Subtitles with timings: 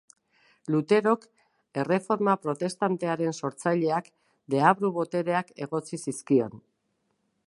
[0.75, 1.25] Luterok,
[1.81, 4.09] Erreforma Protestantearen sortzaileak,
[4.55, 6.61] deabru-botereak egotzi zizkion.